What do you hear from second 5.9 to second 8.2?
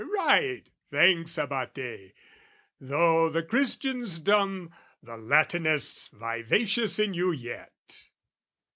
vivacious in you yet!